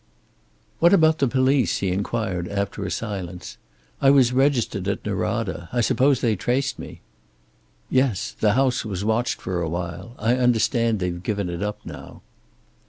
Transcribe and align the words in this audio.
"What 0.79 0.93
about 0.95 1.19
the 1.19 1.27
police?" 1.27 1.77
he 1.77 1.89
inquired 1.91 2.47
after 2.47 2.83
a 2.83 2.89
silence. 2.89 3.59
"I 4.01 4.09
was 4.09 4.33
registered 4.33 4.87
at 4.87 5.05
Norada. 5.05 5.69
I 5.71 5.81
suppose 5.81 6.21
they 6.21 6.35
traced 6.35 6.79
me?" 6.79 7.01
"Yes. 7.87 8.31
The 8.31 8.53
house 8.53 8.83
was 8.83 9.05
watched 9.05 9.39
for 9.39 9.61
a 9.61 9.69
while; 9.69 10.15
I 10.17 10.33
understand 10.37 10.97
they've 10.97 11.21
given 11.21 11.49
it 11.49 11.61
up 11.61 11.81
now." 11.85 12.23